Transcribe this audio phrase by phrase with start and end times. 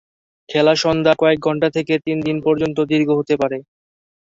[0.49, 3.57] খেলা সন্ধ্যার কয়েক ঘণ্টা থেকে তিন দিন পর্যন্ত দীর্ঘ হতে পারে।